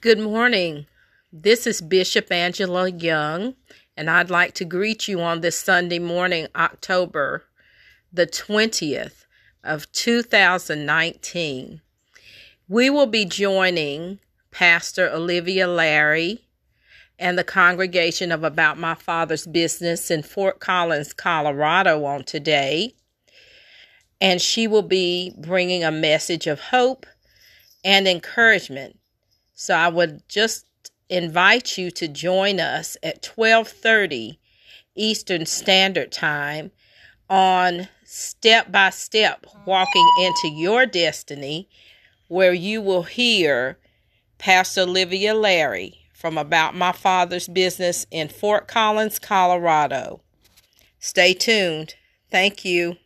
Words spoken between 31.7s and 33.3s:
you to join us at